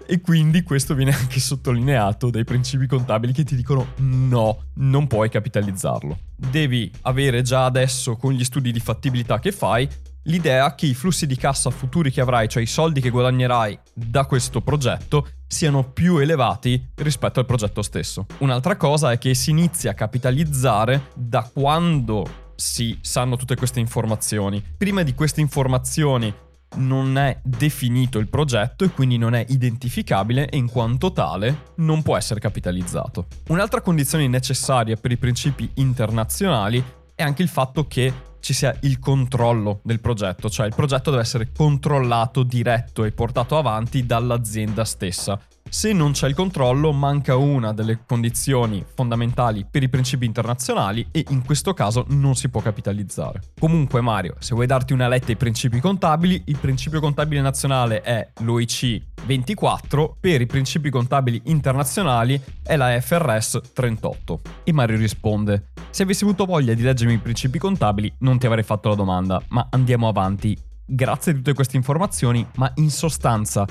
E 0.08 0.22
quindi 0.22 0.64
questo 0.64 0.96
viene 0.96 1.14
anche 1.14 1.40
sottolineato 1.40 2.32
dai 2.32 2.44
principi 2.44 2.88
contabili 2.88 3.34
che 3.34 3.44
ti 3.44 3.56
dicono 3.56 3.94
no, 3.98 4.64
non 4.76 5.06
puoi 5.06 5.30
capitalizzarlo. 5.30 6.18
Devi 6.36 6.92
avere 7.02 7.44
già 7.44 7.66
adesso 7.66 8.16
con 8.16 8.34
gli 8.34 8.44
studi 8.44 8.72
di 8.72 8.80
fattibilità 8.80 9.40
che 9.40 9.52
fai 9.52 9.88
l'idea 10.26 10.76
che 10.76 10.86
i 10.86 10.94
flussi 10.94 11.26
di 11.26 11.36
cassa 11.36 11.70
futuri 11.70 12.12
che 12.12 12.22
avrai, 12.22 12.48
cioè 12.48 12.64
i 12.64 12.68
soldi 12.68 13.02
che 13.02 13.10
guadagnerai 13.10 13.80
da 13.94 14.26
questo 14.26 14.62
progetto, 14.62 15.28
siano 15.48 15.84
più 15.84 16.18
elevati 16.18 16.92
rispetto 16.96 17.40
al 17.40 17.46
progetto 17.46 17.82
stesso. 17.82 18.26
Un'altra 18.40 18.76
cosa 18.76 19.12
è 19.12 19.18
che 19.18 19.34
si 19.34 19.52
inizia 19.52 19.92
a 19.92 19.96
capitalizzare 19.96 21.10
da 21.16 21.50
quando 21.52 22.52
si 22.56 22.98
sanno 23.02 23.36
tutte 23.36 23.56
queste 23.56 23.80
informazioni. 23.80 24.64
Prima 24.78 25.04
di 25.04 25.14
queste 25.14 25.42
informazioni 25.42 26.34
non 26.78 27.18
è 27.18 27.40
definito 27.44 28.20
il 28.20 28.28
progetto 28.28 28.84
e 28.84 28.90
quindi 28.90 29.18
non 29.18 29.34
è 29.34 29.46
identificabile 29.48 30.50
e 30.50 30.58
in 30.58 30.70
quanto 30.70 31.12
tale 31.12 31.74
non 31.76 32.02
può 32.02 32.18
essere 32.18 32.40
capitalizzato. 32.40 33.28
Un'altra 33.48 33.82
condizione 33.82 34.28
necessaria 34.28 34.96
per 34.96 35.12
i 35.12 35.18
principi 35.18 35.70
internazionali 35.76 36.84
è 37.14 37.24
anche 37.24 37.44
il 37.44 37.48
fatto 37.48 37.88
che 37.88 38.14
ci 38.46 38.54
sia 38.54 38.78
il 38.82 39.00
controllo 39.00 39.80
del 39.82 40.00
progetto, 40.00 40.52
cioè 40.52 40.68
il 40.68 40.76
progetto 40.76 41.10
deve 41.10 41.24
essere 41.24 41.50
controllato, 41.52 42.44
diretto 42.44 43.04
e 43.04 43.12
portato 43.12 43.58
avanti 43.58 44.06
dall'azienda 44.06 44.86
stessa. 44.86 45.42
Se 45.68 45.92
non 45.92 46.14
c'è 46.14 46.28
il 46.28 46.36
controllo, 46.36 46.94
manca 46.94 47.36
una 47.36 47.74
delle 47.74 48.00
condizioni 48.06 48.86
fondamentali 48.96 49.66
per 49.70 49.84
i 49.84 49.90
principi 49.90 50.26
internazionali 50.26 51.08
e 51.12 51.26
in 51.30 51.44
questo 51.44 51.74
caso 51.74 52.06
non 52.10 52.36
si 52.36 52.48
può 52.50 52.62
capitalizzare. 52.62 53.42
Comunque 53.60 54.00
Mario, 54.00 54.36
se 54.40 54.54
vuoi 54.54 54.68
darti 54.68 54.94
una 54.94 55.10
letta 55.10 55.32
ai 55.32 55.36
principi 55.36 55.82
contabili, 55.82 56.44
il 56.46 56.58
principio 56.60 57.02
contabile 57.02 57.42
nazionale 57.42 58.02
è 58.02 58.30
l'OIC 58.40 59.02
24, 59.26 60.18
per 60.20 60.40
i 60.40 60.46
principi 60.46 60.90
contabili 60.90 61.42
internazionali 61.46 62.42
è 62.64 62.78
la 62.78 62.98
FRS 63.02 63.60
38. 63.74 64.42
E 64.64 64.72
Mario 64.72 64.98
risponde, 64.98 65.72
se 65.90 66.04
avessi 66.04 66.24
avuto 66.24 66.46
voglia 66.46 66.74
di 66.74 66.84
leggermi 66.84 67.14
i 67.14 67.20
principi 67.20 67.58
contabili 67.58 68.14
non 68.20 68.38
ti 68.38 68.46
avrei 68.46 68.64
fatto 68.64 68.88
la 68.88 68.96
domanda, 68.96 69.42
ma 69.50 69.68
andiamo 69.72 70.08
avanti. 70.08 70.58
Grazie 70.86 71.32
a 71.34 71.36
tutte 71.36 71.54
queste 71.54 71.76
informazioni, 71.76 72.48
ma 72.56 72.72
in 72.76 72.92
sostanza 72.92 73.66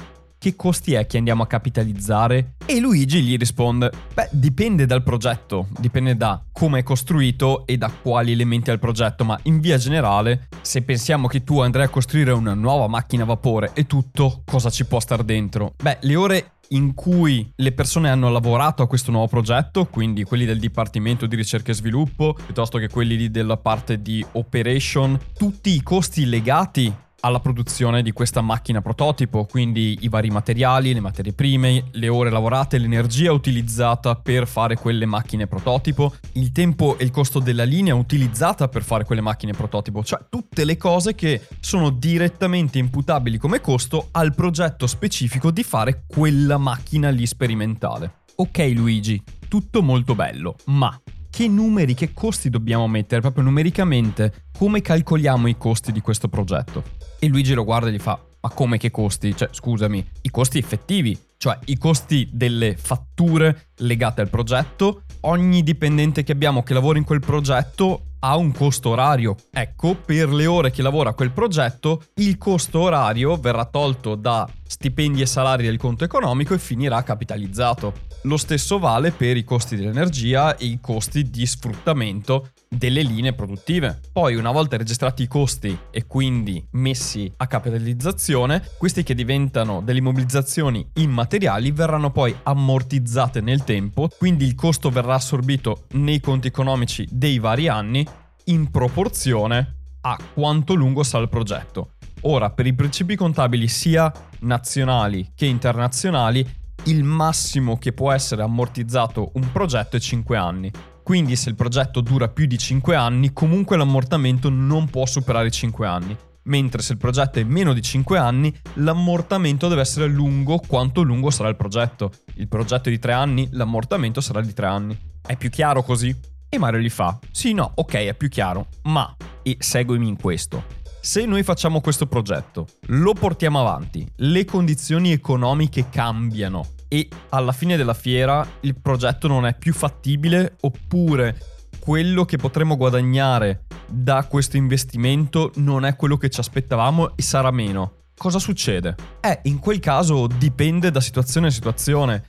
che 0.44 0.56
costi 0.56 0.92
è 0.92 1.06
che 1.06 1.16
andiamo 1.16 1.42
a 1.42 1.46
capitalizzare? 1.46 2.56
E 2.66 2.78
Luigi 2.78 3.22
gli 3.22 3.38
risponde, 3.38 3.90
beh, 4.12 4.28
dipende 4.30 4.84
dal 4.84 5.02
progetto, 5.02 5.68
dipende 5.78 6.18
da 6.18 6.44
come 6.52 6.80
è 6.80 6.82
costruito 6.82 7.64
e 7.64 7.78
da 7.78 7.90
quali 7.90 8.32
elementi 8.32 8.68
ha 8.68 8.74
il 8.74 8.78
progetto, 8.78 9.24
ma 9.24 9.38
in 9.44 9.58
via 9.58 9.78
generale, 9.78 10.48
se 10.60 10.82
pensiamo 10.82 11.28
che 11.28 11.44
tu 11.44 11.60
andrai 11.60 11.86
a 11.86 11.88
costruire 11.88 12.32
una 12.32 12.52
nuova 12.52 12.88
macchina 12.88 13.22
a 13.22 13.26
vapore 13.26 13.70
e 13.72 13.86
tutto, 13.86 14.42
cosa 14.44 14.68
ci 14.68 14.84
può 14.84 15.00
star 15.00 15.22
dentro? 15.22 15.72
Beh, 15.82 15.96
le 16.02 16.14
ore 16.14 16.52
in 16.68 16.92
cui 16.92 17.50
le 17.56 17.72
persone 17.72 18.10
hanno 18.10 18.28
lavorato 18.28 18.82
a 18.82 18.86
questo 18.86 19.10
nuovo 19.10 19.28
progetto, 19.28 19.86
quindi 19.86 20.24
quelli 20.24 20.44
del 20.44 20.58
Dipartimento 20.58 21.24
di 21.24 21.36
Ricerca 21.36 21.70
e 21.70 21.74
Sviluppo, 21.74 22.34
piuttosto 22.34 22.76
che 22.76 22.88
quelli 22.88 23.30
della 23.30 23.56
parte 23.56 24.02
di 24.02 24.24
Operation, 24.32 25.18
tutti 25.38 25.70
i 25.70 25.82
costi 25.82 26.26
legati 26.26 26.92
alla 27.24 27.40
produzione 27.40 28.02
di 28.02 28.12
questa 28.12 28.42
macchina 28.42 28.82
prototipo, 28.82 29.46
quindi 29.46 29.98
i 30.02 30.08
vari 30.08 30.28
materiali, 30.28 30.92
le 30.92 31.00
materie 31.00 31.32
prime, 31.32 31.86
le 31.92 32.08
ore 32.08 32.28
lavorate, 32.28 32.76
l'energia 32.76 33.32
utilizzata 33.32 34.14
per 34.14 34.46
fare 34.46 34.76
quelle 34.76 35.06
macchine 35.06 35.46
prototipo, 35.46 36.14
il 36.32 36.52
tempo 36.52 36.98
e 36.98 37.04
il 37.04 37.10
costo 37.10 37.38
della 37.38 37.64
linea 37.64 37.94
utilizzata 37.94 38.68
per 38.68 38.82
fare 38.82 39.04
quelle 39.04 39.22
macchine 39.22 39.52
prototipo, 39.52 40.04
cioè 40.04 40.26
tutte 40.28 40.64
le 40.64 40.76
cose 40.76 41.14
che 41.14 41.46
sono 41.60 41.88
direttamente 41.88 42.78
imputabili 42.78 43.38
come 43.38 43.62
costo 43.62 44.08
al 44.12 44.34
progetto 44.34 44.86
specifico 44.86 45.50
di 45.50 45.62
fare 45.62 46.04
quella 46.06 46.58
macchina 46.58 47.08
lì 47.08 47.24
sperimentale. 47.24 48.22
Ok 48.36 48.58
Luigi, 48.74 49.22
tutto 49.48 49.82
molto 49.82 50.14
bello, 50.14 50.56
ma 50.66 51.00
che 51.34 51.48
numeri, 51.48 51.94
che 51.94 52.12
costi 52.12 52.48
dobbiamo 52.48 52.86
mettere 52.86 53.20
proprio 53.20 53.42
numericamente? 53.42 54.44
Come 54.56 54.80
calcoliamo 54.80 55.48
i 55.48 55.56
costi 55.56 55.90
di 55.90 56.00
questo 56.00 56.28
progetto? 56.28 56.84
E 57.18 57.26
Luigi 57.26 57.54
lo 57.54 57.64
guarda 57.64 57.88
e 57.88 57.92
gli 57.92 57.98
fa: 57.98 58.24
Ma 58.40 58.50
come 58.50 58.78
che 58.78 58.92
costi? 58.92 59.36
Cioè, 59.36 59.48
scusami, 59.50 60.10
i 60.22 60.30
costi 60.30 60.58
effettivi, 60.58 61.18
cioè 61.36 61.58
i 61.64 61.76
costi 61.76 62.28
delle 62.32 62.76
fatture 62.76 63.70
legate 63.78 64.20
al 64.20 64.30
progetto. 64.30 65.02
Ogni 65.22 65.64
dipendente 65.64 66.22
che 66.22 66.30
abbiamo 66.30 66.62
che 66.62 66.72
lavora 66.72 66.98
in 66.98 67.04
quel 67.04 67.18
progetto 67.18 68.10
ha 68.24 68.36
un 68.36 68.52
costo 68.52 68.90
orario. 68.90 69.36
Ecco, 69.50 69.94
per 69.94 70.30
le 70.30 70.46
ore 70.46 70.70
che 70.70 70.80
lavora 70.80 71.12
quel 71.12 71.30
progetto, 71.30 72.04
il 72.14 72.38
costo 72.38 72.80
orario 72.80 73.36
verrà 73.36 73.66
tolto 73.66 74.14
da 74.14 74.48
stipendi 74.66 75.20
e 75.20 75.26
salari 75.26 75.64
del 75.64 75.76
conto 75.76 76.04
economico 76.04 76.54
e 76.54 76.58
finirà 76.58 77.02
capitalizzato. 77.02 77.92
Lo 78.22 78.38
stesso 78.38 78.78
vale 78.78 79.10
per 79.10 79.36
i 79.36 79.44
costi 79.44 79.76
dell'energia 79.76 80.56
e 80.56 80.64
i 80.64 80.78
costi 80.80 81.28
di 81.28 81.44
sfruttamento 81.44 82.48
delle 82.76 83.02
linee 83.02 83.32
produttive. 83.32 84.00
Poi, 84.12 84.34
una 84.36 84.50
volta 84.50 84.76
registrati 84.76 85.22
i 85.22 85.28
costi 85.28 85.76
e 85.90 86.06
quindi 86.06 86.64
messi 86.72 87.32
a 87.36 87.46
capitalizzazione, 87.46 88.62
questi 88.78 89.02
che 89.02 89.14
diventano 89.14 89.80
delle 89.82 89.98
immobilizzazioni 89.98 90.86
immateriali 90.94 91.70
verranno 91.70 92.10
poi 92.10 92.34
ammortizzate 92.42 93.40
nel 93.40 93.64
tempo, 93.64 94.08
quindi 94.18 94.44
il 94.44 94.54
costo 94.54 94.90
verrà 94.90 95.14
assorbito 95.14 95.86
nei 95.92 96.20
conti 96.20 96.48
economici 96.48 97.06
dei 97.10 97.38
vari 97.38 97.68
anni 97.68 98.06
in 98.44 98.70
proporzione 98.70 99.76
a 100.02 100.18
quanto 100.34 100.74
lungo 100.74 101.02
sarà 101.02 101.22
il 101.22 101.30
progetto. 101.30 101.92
Ora, 102.22 102.50
per 102.50 102.66
i 102.66 102.74
principi 102.74 103.16
contabili 103.16 103.68
sia 103.68 104.12
nazionali 104.40 105.32
che 105.34 105.46
internazionali, 105.46 106.46
il 106.84 107.02
massimo 107.02 107.78
che 107.78 107.92
può 107.92 108.12
essere 108.12 108.42
ammortizzato 108.42 109.30
un 109.34 109.50
progetto 109.52 109.96
è 109.96 110.00
5 110.00 110.36
anni. 110.36 110.70
Quindi 111.04 111.36
se 111.36 111.50
il 111.50 111.54
progetto 111.54 112.00
dura 112.00 112.28
più 112.28 112.46
di 112.46 112.56
5 112.56 112.96
anni, 112.96 113.34
comunque 113.34 113.76
l'ammortamento 113.76 114.48
non 114.48 114.88
può 114.88 115.04
superare 115.04 115.48
i 115.48 115.50
5 115.50 115.86
anni. 115.86 116.16
Mentre 116.44 116.80
se 116.80 116.92
il 116.92 116.98
progetto 116.98 117.38
è 117.38 117.44
meno 117.44 117.74
di 117.74 117.82
5 117.82 118.16
anni, 118.16 118.50
l'ammortamento 118.76 119.68
deve 119.68 119.82
essere 119.82 120.06
lungo 120.06 120.58
quanto 120.66 121.02
lungo 121.02 121.28
sarà 121.28 121.50
il 121.50 121.56
progetto. 121.56 122.10
Il 122.36 122.48
progetto 122.48 122.88
è 122.88 122.90
di 122.90 122.98
3 122.98 123.12
anni, 123.12 123.48
l'ammortamento 123.52 124.22
sarà 124.22 124.40
di 124.40 124.54
3 124.54 124.66
anni. 124.66 124.98
È 125.20 125.36
più 125.36 125.50
chiaro 125.50 125.82
così? 125.82 126.16
E 126.48 126.58
Mario 126.58 126.80
gli 126.80 126.88
fa: 126.88 127.18
Sì, 127.30 127.52
no, 127.52 127.72
ok, 127.74 127.94
è 127.96 128.14
più 128.14 128.30
chiaro, 128.30 128.68
ma, 128.84 129.14
e 129.42 129.58
seguimi 129.60 130.08
in 130.08 130.16
questo. 130.16 130.64
Se 131.02 131.26
noi 131.26 131.42
facciamo 131.42 131.82
questo 131.82 132.06
progetto, 132.06 132.66
lo 132.86 133.12
portiamo 133.12 133.60
avanti, 133.60 134.10
le 134.16 134.46
condizioni 134.46 135.12
economiche 135.12 135.90
cambiano 135.90 136.73
e 136.94 137.08
alla 137.30 137.50
fine 137.50 137.76
della 137.76 137.92
fiera 137.92 138.46
il 138.60 138.78
progetto 138.80 139.26
non 139.26 139.46
è 139.46 139.58
più 139.58 139.72
fattibile 139.72 140.58
oppure 140.60 141.36
quello 141.80 142.24
che 142.24 142.36
potremo 142.36 142.76
guadagnare 142.76 143.64
da 143.88 144.24
questo 144.26 144.56
investimento 144.56 145.50
non 145.56 145.84
è 145.84 145.96
quello 145.96 146.16
che 146.16 146.30
ci 146.30 146.38
aspettavamo 146.38 147.16
e 147.16 147.22
sarà 147.22 147.50
meno. 147.50 148.02
Cosa 148.16 148.38
succede? 148.38 148.94
Eh, 149.20 149.40
in 149.44 149.58
quel 149.58 149.80
caso 149.80 150.28
dipende 150.28 150.92
da 150.92 151.00
situazione 151.00 151.48
a 151.48 151.50
situazione. 151.50 152.22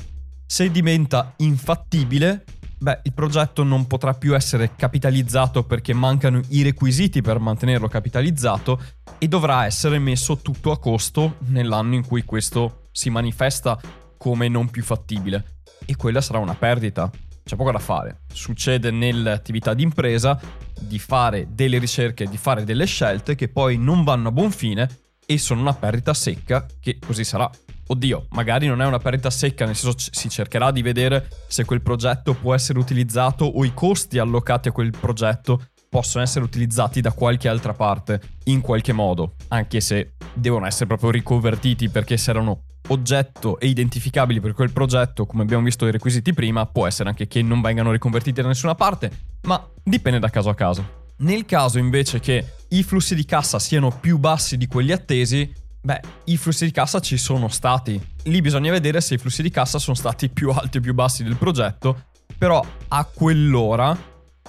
Se 0.48 0.72
diventa 0.72 1.36
infattibile, 1.38 2.44
beh, 2.80 3.02
il 3.04 3.14
progetto 3.14 3.62
non 3.62 3.86
potrà 3.86 4.16
più 4.16 4.34
essere 4.34 4.72
capitalizzato 4.76 5.64
perché 5.64 5.94
mancano 5.94 6.42
i 6.50 6.64
requisiti 6.64 7.22
per 7.22 7.38
mantenerlo 7.38 7.88
capitalizzato 7.88 8.82
e 9.20 9.28
dovrà 9.28 9.66
essere 9.66 10.00
messo 10.00 10.38
tutto 10.38 10.72
a 10.72 10.80
costo 10.80 11.36
nell'anno 11.50 11.94
in 11.94 12.06
cui 12.06 12.26
questo 12.26 12.88
si 12.92 13.12
manifesta 13.12 13.80
come 14.18 14.48
non 14.48 14.70
più 14.70 14.84
fattibile. 14.84 15.60
E 15.86 15.96
quella 15.96 16.22
sarà 16.22 16.40
una 16.40 16.56
perdita. 16.56 17.10
C'è 17.44 17.56
poco 17.56 17.72
da 17.72 17.80
fare. 17.80 18.22
Succede 18.34 18.92
nell'attività 18.92 19.74
di 19.74 19.84
impresa 19.84 20.40
di 20.80 21.00
fare 21.00 21.48
delle 21.52 21.78
ricerche, 21.78 22.26
di 22.26 22.38
fare 22.38 22.64
delle 22.64 22.86
scelte 22.86 23.36
che 23.36 23.50
poi 23.50 23.78
non 23.78 24.04
vanno 24.04 24.30
a 24.30 24.32
buon 24.32 24.52
fine 24.52 24.90
e 25.26 25.38
sono 25.38 25.62
una 25.62 25.74
perdita 25.74 26.14
secca 26.14 26.66
che 26.80 27.00
così 27.00 27.24
sarà 27.24 27.50
oddio, 27.88 28.28
magari 28.32 28.68
non 28.68 28.82
è 28.82 28.86
una 28.86 29.00
perdita 29.00 29.30
secca, 29.30 29.66
nel 29.66 29.76
senso 29.76 29.98
si 30.12 30.30
cercherà 30.30 30.72
di 30.72 30.82
vedere 30.82 31.30
se 31.48 31.66
quel 31.66 31.82
progetto 31.82 32.34
può 32.34 32.54
essere 32.54 32.80
utilizzato 32.80 33.46
o 33.46 33.64
i 33.64 33.74
costi 33.74 34.18
allocati 34.18 34.70
a 34.70 34.72
quel 34.72 34.92
progetto 34.92 35.68
possono 35.88 36.24
essere 36.24 36.44
utilizzati 36.44 37.00
da 37.00 37.12
qualche 37.12 37.48
altra 37.48 37.74
parte 37.74 38.20
in 38.46 38.62
qualche 38.62 38.92
modo, 38.92 39.36
anche 39.50 39.80
se 39.80 40.16
devono 40.34 40.66
essere 40.66 40.88
proprio 40.88 41.12
riconvertiti 41.12 41.90
perché 41.90 42.18
se 42.18 42.32
erano 42.32 42.65
oggetto 42.88 43.60
e 43.60 43.68
identificabili 43.68 44.40
per 44.40 44.54
quel 44.54 44.72
progetto, 44.72 45.26
come 45.26 45.44
abbiamo 45.44 45.64
visto 45.64 45.88
i 45.88 45.92
requisiti 45.92 46.34
prima, 46.34 46.66
può 46.66 46.88
essere 46.88 47.10
anche 47.10 47.28
che 47.28 47.42
non 47.42 47.62
vengano 47.62 47.92
riconvertiti 47.92 48.42
da 48.42 48.48
nessuna 48.48 48.76
parte, 48.76 49.12
ma 49.44 49.66
dipende 49.84 50.20
da 50.20 50.30
caso 50.30 50.50
a 50.50 50.56
caso. 50.56 51.04
Nel 51.18 51.46
caso 51.46 51.80
invece 51.80 52.20
che 52.20 52.46
i 52.70 52.84
flussi 52.84 53.16
di 53.16 53.26
cassa 53.26 53.60
siano 53.60 53.90
più 53.90 54.18
bassi 54.18 54.58
di 54.58 54.68
quelli 54.68 54.92
attesi, 54.92 55.64
Beh, 55.86 56.02
i 56.24 56.38
flussi 56.38 56.66
di 56.66 56.72
cassa 56.72 57.00
ci 57.00 57.16
sono 57.16 57.48
stati. 57.48 58.02
Lì 58.24 58.42
bisogna 58.42 58.72
vedere 58.72 59.00
se 59.02 59.14
i 59.14 59.18
flussi 59.20 59.44
di 59.44 59.52
cassa 59.52 59.78
sono 59.78 59.96
stati 59.96 60.30
più 60.30 60.50
alti 60.50 60.78
o 60.80 60.82
più 60.82 60.96
bassi 60.96 61.24
del 61.24 61.36
progetto, 61.36 62.06
però 62.40 62.60
a 62.88 63.04
quell'ora, 63.06 63.96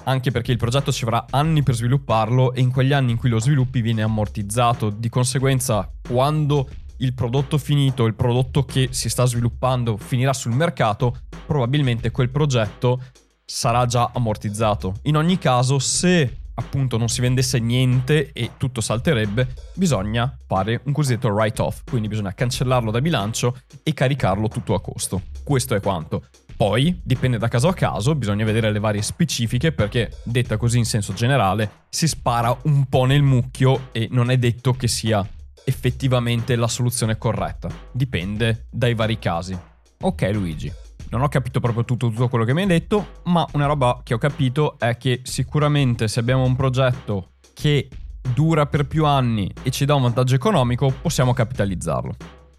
anche 0.04 0.30
perché 0.30 0.52
il 0.52 0.56
progetto 0.56 0.90
ci 0.90 1.04
avrà 1.04 1.26
anni 1.28 1.62
per 1.62 1.74
svilupparlo 1.74 2.54
e 2.54 2.62
in 2.62 2.72
quegli 2.72 2.94
anni 2.94 3.10
in 3.10 3.18
cui 3.18 3.28
lo 3.28 3.38
sviluppi 3.38 3.82
viene 3.82 4.00
ammortizzato, 4.00 4.88
di 4.88 5.10
conseguenza 5.10 5.90
quando 6.08 6.70
il 6.98 7.14
prodotto 7.14 7.58
finito, 7.58 8.06
il 8.06 8.14
prodotto 8.14 8.64
che 8.64 8.88
si 8.90 9.08
sta 9.08 9.24
sviluppando 9.24 9.96
finirà 9.96 10.32
sul 10.32 10.52
mercato, 10.52 11.16
probabilmente 11.46 12.10
quel 12.10 12.30
progetto 12.30 13.00
sarà 13.44 13.86
già 13.86 14.10
ammortizzato. 14.12 14.94
In 15.02 15.16
ogni 15.16 15.38
caso, 15.38 15.78
se 15.78 16.40
appunto 16.58 16.96
non 16.96 17.08
si 17.08 17.20
vendesse 17.20 17.58
niente 17.58 18.32
e 18.32 18.52
tutto 18.56 18.80
salterebbe, 18.80 19.54
bisogna 19.74 20.36
fare 20.46 20.80
un 20.84 20.92
cosiddetto 20.92 21.28
write-off, 21.28 21.82
quindi 21.84 22.08
bisogna 22.08 22.32
cancellarlo 22.32 22.90
da 22.90 23.00
bilancio 23.00 23.56
e 23.82 23.92
caricarlo 23.92 24.48
tutto 24.48 24.74
a 24.74 24.80
costo. 24.80 25.22
Questo 25.44 25.74
è 25.74 25.80
quanto. 25.80 26.24
Poi, 26.56 26.98
dipende 27.04 27.36
da 27.36 27.48
caso 27.48 27.68
a 27.68 27.74
caso, 27.74 28.14
bisogna 28.14 28.46
vedere 28.46 28.72
le 28.72 28.78
varie 28.78 29.02
specifiche 29.02 29.72
perché, 29.72 30.10
detta 30.24 30.56
così 30.56 30.78
in 30.78 30.86
senso 30.86 31.12
generale, 31.12 31.84
si 31.90 32.08
spara 32.08 32.56
un 32.62 32.86
po' 32.86 33.04
nel 33.04 33.22
mucchio 33.22 33.88
e 33.92 34.08
non 34.10 34.30
è 34.30 34.38
detto 34.38 34.72
che 34.72 34.88
sia 34.88 35.26
effettivamente 35.66 36.54
la 36.54 36.68
soluzione 36.68 37.18
corretta. 37.18 37.68
Dipende 37.90 38.68
dai 38.70 38.94
vari 38.94 39.18
casi. 39.18 39.58
Ok 40.00 40.30
Luigi, 40.32 40.72
non 41.10 41.22
ho 41.22 41.28
capito 41.28 41.58
proprio 41.60 41.84
tutto, 41.84 42.08
tutto 42.08 42.28
quello 42.28 42.44
che 42.44 42.54
mi 42.54 42.62
hai 42.62 42.68
detto, 42.68 43.20
ma 43.24 43.46
una 43.52 43.66
roba 43.66 44.00
che 44.02 44.14
ho 44.14 44.18
capito 44.18 44.78
è 44.78 44.96
che 44.96 45.20
sicuramente 45.24 46.08
se 46.08 46.20
abbiamo 46.20 46.44
un 46.44 46.54
progetto 46.54 47.32
che 47.52 47.88
dura 48.34 48.66
per 48.66 48.86
più 48.86 49.04
anni 49.04 49.52
e 49.62 49.70
ci 49.70 49.84
dà 49.84 49.94
un 49.94 50.02
vantaggio 50.02 50.34
economico, 50.34 50.92
possiamo 51.02 51.32
capitalizzarlo 51.32 52.14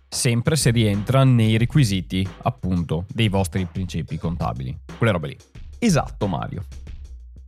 sempre 0.09 0.55
se 0.55 0.71
rientra 0.71 1.23
nei 1.23 1.57
requisiti, 1.57 2.27
appunto, 2.43 3.05
dei 3.09 3.27
vostri 3.27 3.65
principi 3.65 4.17
contabili. 4.17 4.75
Quelle 4.97 5.11
robe 5.11 5.27
lì. 5.27 5.37
Esatto, 5.79 6.27
Mario. 6.27 6.63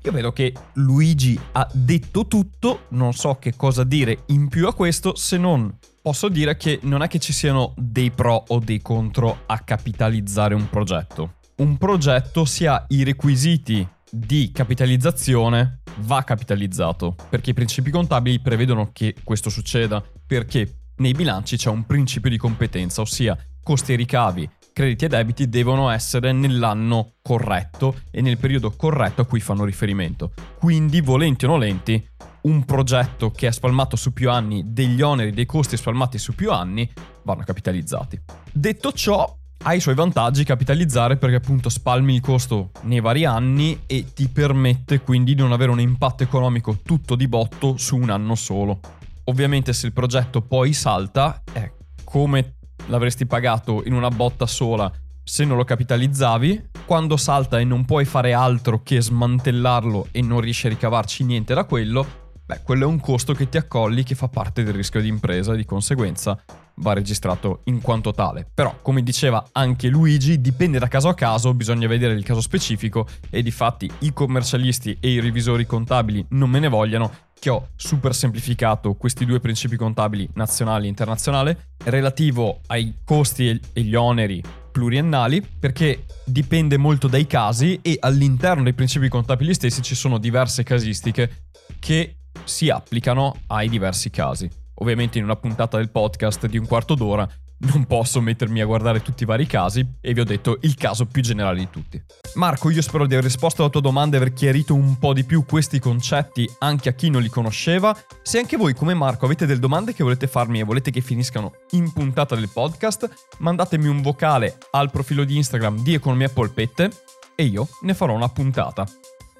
Io 0.04 0.12
vedo 0.14 0.32
che 0.32 0.54
Luigi 0.76 1.38
ha 1.52 1.68
detto 1.74 2.26
tutto, 2.26 2.86
non 2.90 3.12
so 3.12 3.36
che 3.36 3.56
cosa 3.58 3.84
dire 3.84 4.24
in 4.28 4.48
più 4.48 4.66
a 4.66 4.74
questo 4.74 5.16
se 5.16 5.38
non 5.38 5.78
posso 6.02 6.30
dire 6.30 6.56
che 6.56 6.80
non 6.84 7.02
è 7.02 7.10
che 7.10 7.20
ci 7.20 7.34
siano 7.34 7.74
dei 7.76 8.10
pro 8.10 8.46
o 8.48 8.60
dei 8.60 8.82
contro 8.82 9.44
a 9.46 9.60
capitalizzare 9.60 10.56
un 10.56 10.70
progetto. 10.70 11.36
Un 11.58 11.78
progetto 11.78 12.46
si 12.46 12.66
ha 12.66 12.86
i 12.88 13.04
requisiti 13.04 13.86
di 14.10 14.52
capitalizzazione 14.54 15.82
va 15.98 16.24
capitalizzato 16.24 17.16
perché 17.30 17.50
i 17.50 17.54
principi 17.54 17.92
contabili 17.92 18.40
prevedono 18.40 18.92
che 18.94 19.14
questo 19.22 19.50
succeda 19.50 20.02
perché 20.26 20.80
nei 21.00 21.14
bilanci 21.14 21.58
c'è 21.58 21.70
un 21.70 21.86
principio 21.86 22.30
di 22.30 22.38
competenza, 22.38 23.02
ossia 23.02 23.38
costi 23.64 23.94
e 23.94 23.96
ricavi, 23.96 24.50
crediti 24.74 25.06
e 25.06 25.08
debiti 25.08 25.50
devono 25.50 25.90
essere 25.90 26.32
nell'anno 26.32 27.14
corretto 27.22 28.02
e 28.12 28.22
nel 28.22 28.38
periodo 28.38 28.72
corretto 28.72 29.22
a 29.22 29.26
cui 29.26 29.40
fanno 29.40 29.66
riferimento. 29.66 30.32
Quindi, 30.58 31.02
volenti 31.02 31.46
o 31.46 31.50
nolenti, 31.50 32.08
un 32.42 32.64
progetto 32.64 33.32
che 33.32 33.48
è 33.48 33.52
spalmato 33.52 33.96
su 33.96 34.14
più 34.14 34.30
anni, 34.30 34.64
degli 34.68 35.02
oneri, 35.02 35.32
dei 35.32 35.46
costi 35.46 35.76
spalmati 35.76 36.18
su 36.18 36.34
più 36.34 36.52
anni, 36.52 36.90
vanno 37.24 37.44
capitalizzati. 37.44 38.20
Detto 38.52 38.94
ciò, 38.94 39.38
ha 39.62 39.74
i 39.74 39.82
suoi 39.82 39.96
vantaggi 39.96 40.46
capitalizzare 40.46 41.18
perché 41.18 41.36
appunto 41.36 41.68
spalmi 41.68 42.16
il 42.16 42.22
costo 42.22 42.72
nei 42.84 43.02
vari 43.02 43.26
anni 43.26 43.82
e 43.86 44.14
ti 44.14 44.30
permette 44.30 45.02
quindi 45.02 45.36
di 45.36 45.42
non 45.42 45.52
avere 45.52 45.72
un 45.72 45.82
impatto 45.82 46.24
economico 46.24 46.78
tutto 46.82 47.16
di 47.16 47.28
botto 47.28 47.76
su 47.76 47.98
un 47.98 48.10
anno 48.10 48.36
solo. 48.36 48.80
Ovviamente 49.26 49.74
se 49.74 49.88
il 49.88 49.94
progetto 49.94 50.42
poi 50.42 50.72
salta, 50.72 51.44
è 51.52 51.70
come 52.06 52.59
l'avresti 52.88 53.26
pagato 53.26 53.84
in 53.86 53.94
una 53.94 54.10
botta 54.10 54.46
sola 54.46 54.92
se 55.30 55.46
non 55.46 55.58
lo 55.58 55.64
capitalizzavi, 55.64 56.70
quando 56.88 57.16
salta 57.16 57.60
e 57.60 57.64
non 57.64 57.86
puoi 57.86 58.04
fare 58.04 58.34
altro 58.34 58.82
che 58.82 59.00
smantellarlo 59.00 60.08
e 60.12 60.24
non 60.24 60.42
riesci 60.42 60.66
a 60.66 60.70
ricavarci 60.70 61.24
niente 61.24 61.54
da 61.54 61.66
quello, 61.66 62.04
beh, 62.44 62.62
quello 62.64 62.86
è 62.86 62.88
un 62.88 63.00
costo 63.00 63.34
che 63.34 63.48
ti 63.48 63.58
accolli 63.58 64.02
che 64.02 64.16
fa 64.16 64.28
parte 64.28 64.64
del 64.64 64.74
rischio 64.74 65.02
di 65.02 65.08
impresa 65.08 65.54
e 65.54 65.58
di 65.58 65.66
conseguenza 65.66 66.42
va 66.78 66.94
registrato 66.94 67.62
in 67.66 67.80
quanto 67.80 68.12
tale. 68.12 68.50
Però, 68.52 68.80
come 68.82 69.04
diceva 69.04 69.50
anche 69.52 69.88
Luigi, 69.88 70.42
dipende 70.42 70.80
da 70.80 70.88
caso 70.88 71.10
a 71.10 71.14
caso, 71.14 71.54
bisogna 71.54 71.88
vedere 71.88 72.14
il 72.14 72.24
caso 72.24 72.42
specifico 72.42 73.06
e 73.30 73.44
di 73.44 73.52
fatti 73.52 73.88
i 74.00 74.14
commercialisti 74.14 74.98
e 75.00 75.12
i 75.12 75.20
revisori 75.20 75.68
contabili 75.68 76.26
non 76.30 76.50
me 76.50 76.60
ne 76.60 76.70
vogliano 76.70 77.12
che 77.40 77.50
ho 77.50 77.70
super 77.76 78.14
semplificato 78.14 78.94
questi 78.96 79.26
due 79.26 79.40
principi 79.40 79.78
contabili 79.78 80.30
nazionali 80.34 80.86
e 80.86 80.90
internazionali 80.90 81.56
relativo 81.86 82.60
ai 82.68 82.96
costi 83.04 83.60
e 83.74 83.82
gli 83.82 83.96
oneri 83.96 84.44
pluriennali 84.72 85.42
perché 85.42 86.06
dipende 86.26 86.78
molto 86.78 87.08
dai 87.08 87.26
casi 87.26 87.80
e 87.82 87.98
all'interno 88.00 88.64
dei 88.64 88.74
principi 88.74 89.10
contabili 89.10 89.54
stessi 89.54 89.82
ci 89.82 89.96
sono 89.96 90.18
diverse 90.18 90.64
casistiche 90.64 91.48
che 91.80 92.18
si 92.44 92.70
applicano 92.70 93.42
ai 93.48 93.70
diversi 93.70 94.10
casi. 94.10 94.50
Ovviamente 94.76 95.18
in 95.18 95.24
una 95.24 95.36
puntata 95.36 95.78
del 95.78 95.90
podcast 95.90 96.46
di 96.48 96.58
un 96.58 96.66
quarto 96.66 96.96
d'ora 96.96 97.28
non 97.60 97.86
posso 97.86 98.22
mettermi 98.22 98.62
a 98.62 98.66
guardare 98.66 99.02
tutti 99.02 99.24
i 99.24 99.26
vari 99.26 99.46
casi 99.46 99.86
e 100.00 100.14
vi 100.14 100.20
ho 100.22 100.26
detto 100.26 100.60
il 100.62 100.76
caso 100.76 101.06
più 101.06 101.22
generale 101.22 101.60
di 101.60 101.70
tutti. 101.70 102.02
Marco, 102.36 102.70
io 102.70 102.82
spero 102.82 103.06
di 103.06 103.14
aver 103.14 103.26
risposto 103.26 103.62
alla 103.62 103.72
tua 103.72 103.82
domanda 103.82 104.16
e 104.16 104.20
aver 104.20 104.34
chiarito 104.34 104.74
un 104.74 104.98
po' 104.98 105.14
di 105.14 105.24
più 105.24 105.46
questi 105.46 105.80
concetti 105.80 106.50
anche 106.60 106.90
a 106.90 106.94
chi 106.94 107.10
non 107.10 107.22
li 107.22 107.30
conosceva. 107.30 107.96
Se 108.22 108.38
anche 108.38 108.58
voi 108.58 108.74
come 108.74 108.94
Marco 108.94 109.26
avete 109.26 109.46
delle 109.46 109.60
domande 109.60 109.94
che 109.94 110.04
volete 110.04 110.28
farmi 110.28 110.60
e 110.60 110.64
volete 110.64 110.92
che 110.92 111.02
finiscano 111.02 111.54
in 111.72 111.92
puntata 111.92 112.36
del 112.36 112.50
podcast, 112.50 113.10
mandatemi 113.40 113.88
un 113.88 114.02
vocale 114.02 114.58
al 114.72 114.92
profilo 114.92 115.24
di 115.24 115.36
Instagram 115.36 115.82
di 115.82 115.94
Economia 115.94 116.30
Polpette 116.30 116.90
e 117.36 117.44
io 117.44 117.68
ne 117.82 117.94
farò 117.94 118.14
una 118.14 118.30
puntata. 118.30 118.86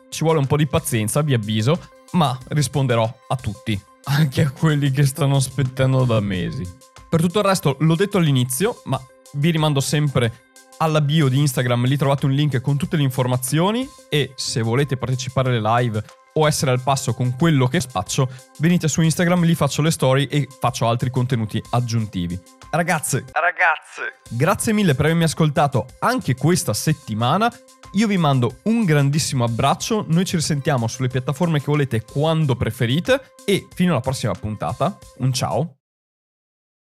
Ci 0.10 0.24
vuole 0.24 0.40
un 0.40 0.48
po' 0.48 0.58
di 0.58 0.68
pazienza, 0.68 1.22
vi 1.22 1.34
avviso, 1.34 1.80
ma 2.14 2.38
risponderò 2.48 3.14
a 3.28 3.36
tutti, 3.36 3.80
anche 4.06 4.42
a 4.42 4.50
quelli 4.50 4.90
che 4.92 5.06
stanno 5.06 5.36
aspettando 5.36 6.04
da 6.04 6.20
mesi. 6.20 6.68
Per 7.10 7.22
tutto 7.22 7.40
il 7.40 7.46
resto 7.46 7.76
l'ho 7.80 7.96
detto 7.96 8.20
all'inizio, 8.20 8.82
ma 8.86 9.02
vi 9.34 9.50
rimando 9.50 9.80
sempre 9.80 10.44
alla 10.78 11.02
bio 11.02 11.28
di 11.28 11.40
Instagram, 11.40 11.86
lì 11.86 11.98
trovate 11.98 12.28
un 12.28 12.34
link 12.34 12.62
con 12.62 12.78
tutte 12.78 12.98
le 12.98 13.04
informazioni 13.04 13.90
e 14.10 14.34
se 14.36 14.62
volete 14.62 14.96
partecipare 14.96 15.50
alle 15.50 15.82
live 15.82 16.04
o 16.34 16.48
essere 16.48 16.70
al 16.70 16.82
passo 16.82 17.16
con 17.16 17.36
quello 17.36 17.68
che 17.68 17.80
spaccio, 17.80 18.30
venite 18.60 18.88
su 18.88 19.02
Instagram, 19.02 19.44
lì 19.44 19.56
faccio 19.56 19.82
le 19.82 19.90
story 19.90 20.26
e 20.26 20.48
faccio 20.60 20.88
altri 20.88 21.10
contenuti 21.10 21.62
aggiuntivi. 21.72 22.40
Ragazze, 22.70 23.26
ragazze, 23.34 24.20
grazie 24.30 24.72
mille 24.72 24.94
per 24.94 25.06
avermi 25.06 25.24
ascoltato 25.24 25.88
anche 26.00 26.36
questa 26.36 26.76
settimana. 26.76 27.52
Io 27.94 28.06
vi 28.06 28.18
mando 28.18 28.60
un 28.66 28.86
grandissimo 28.86 29.44
abbraccio, 29.44 30.06
noi 30.10 30.26
ci 30.26 30.36
risentiamo 30.36 30.88
sulle 30.88 31.08
piattaforme 31.08 31.58
che 31.58 31.66
volete 31.66 32.04
quando 32.04 32.56
preferite 32.56 33.34
e 33.46 33.68
fino 33.74 33.94
alla 33.94 34.02
prossima 34.02 34.34
puntata, 34.34 34.96
un 35.18 35.34
ciao 35.34 35.79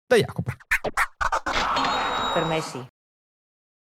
da 0.08 0.16
Jacopo. 0.16 0.52
Per 2.32 2.44
me 2.44 2.60
sì. 2.60 2.95